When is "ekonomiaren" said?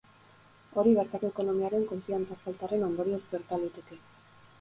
1.33-1.85